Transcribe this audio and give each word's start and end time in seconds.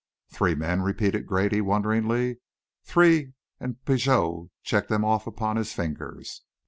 "Three 0.31 0.55
men!" 0.55 0.81
repeated 0.81 1.27
Grady, 1.27 1.61
wonderingly. 1.61 2.39
"Three," 2.83 3.33
and 3.59 3.85
Pigot 3.85 4.49
checked 4.63 4.89
them 4.89 5.05
off 5.05 5.27
upon 5.27 5.57
his 5.57 5.73
fingers. 5.73 6.41